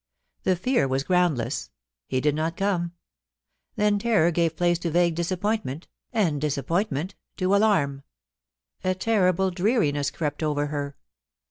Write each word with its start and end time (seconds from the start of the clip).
The 0.41 0.55
fear' 0.55 0.87
was 0.87 1.03
groundless; 1.03 1.69
he 2.07 2.19
did 2.19 2.33
not 2.33 2.57
come. 2.57 2.93
Then 3.75 3.99
terror 3.99 4.31
gave 4.31 4.55
place 4.55 4.79
to 4.79 4.89
vague 4.89 5.13
disappointment, 5.13 5.87
and 6.11 6.41
disappointment 6.41 7.13
to 7.37 7.55
alarm. 7.55 8.01
A 8.83 8.95
terrible 8.95 9.51
dreariness 9.51 10.09
crept 10.09 10.41
over 10.41 10.65
her. 10.65 10.95